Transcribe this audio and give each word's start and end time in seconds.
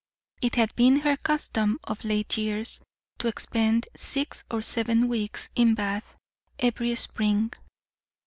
It 0.41 0.55
had 0.55 0.75
been 0.75 1.01
her 1.01 1.15
custom 1.15 1.79
of 1.83 2.03
late 2.03 2.35
years 2.35 2.81
to 3.19 3.31
spend 3.37 3.87
six 3.95 4.43
or 4.49 4.63
seven 4.63 5.07
weeks 5.07 5.49
in 5.55 5.75
Bath 5.75 6.17
every 6.57 6.95
spring. 6.95 7.53